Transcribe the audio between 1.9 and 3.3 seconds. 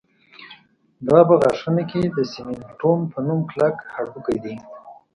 کې د سېمنټوم په